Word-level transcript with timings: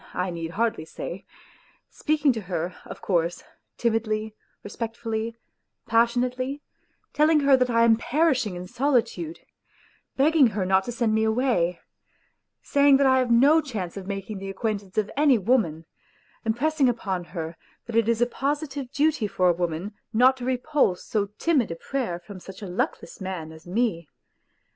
need 0.31 0.49
hardly 0.53 0.83
say; 0.83 1.23
speaking 1.91 2.33
to 2.33 2.41
her, 2.41 2.73
of 2.85 3.03
course, 3.03 3.43
timidly, 3.77 4.33
respectfully, 4.63 5.37
passionately; 5.85 6.59
telling 7.13 7.41
her 7.41 7.55
that 7.55 7.69
I 7.69 7.83
am 7.83 7.95
perishing 7.95 8.55
in 8.55 8.65
solitude, 8.65 9.41
begging 10.17 10.47
her 10.47 10.65
not 10.65 10.85
to 10.85 10.91
send 10.91 11.13
me 11.13 11.23
away; 11.23 11.79
saying 12.63 12.97
that 12.97 13.05
I 13.05 13.19
have 13.19 13.29
no 13.29 13.61
chance 13.61 13.95
of 13.95 14.07
making 14.07 14.39
the 14.39 14.49
acquaint 14.49 14.81
ance 14.81 14.97
of 14.97 15.11
any 15.15 15.37
woman; 15.37 15.85
impressing 16.43 16.89
upon 16.89 17.25
her 17.25 17.55
that 17.85 17.95
it 17.95 18.09
is 18.09 18.23
a 18.23 18.25
positive 18.25 18.91
duty 18.91 19.27
for 19.27 19.49
a 19.49 19.53
woman 19.53 19.93
not 20.11 20.35
to 20.37 20.45
repulse 20.45 21.03
so 21.05 21.27
timid 21.37 21.69
a 21.69 21.75
prayer 21.75 22.19
from 22.19 22.39
such 22.39 22.63
a 22.63 22.67
luckless 22.67 23.21
man 23.21 23.51
as 23.51 23.67
me. 23.67 24.07